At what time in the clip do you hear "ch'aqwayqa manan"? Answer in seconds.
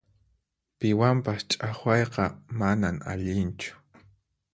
1.49-2.97